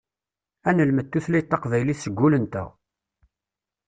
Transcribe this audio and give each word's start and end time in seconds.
Ad 0.69 0.75
nelmed 0.77 1.07
tutlayt 1.07 1.47
taqbaylit 1.49 2.01
s 2.03 2.05
wul-nteɣ. 2.17 2.67